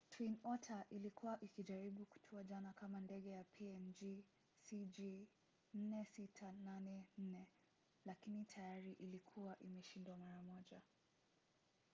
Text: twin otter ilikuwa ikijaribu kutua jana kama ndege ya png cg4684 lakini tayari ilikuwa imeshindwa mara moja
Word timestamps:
twin 0.13 0.37
otter 0.45 0.85
ilikuwa 0.89 1.39
ikijaribu 1.41 2.05
kutua 2.05 2.43
jana 2.43 2.73
kama 2.73 2.99
ndege 2.99 3.29
ya 3.29 3.43
png 3.43 4.23
cg4684 4.65 7.45
lakini 8.05 8.45
tayari 8.45 8.91
ilikuwa 8.93 9.59
imeshindwa 9.59 10.17
mara 10.17 10.41
moja 10.43 10.81